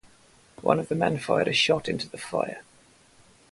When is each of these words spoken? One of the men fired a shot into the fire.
One 0.63 0.79
of 0.79 0.87
the 0.89 0.95
men 0.95 1.19
fired 1.19 1.47
a 1.47 1.53
shot 1.53 1.87
into 1.87 2.09
the 2.09 2.17
fire. 2.17 2.63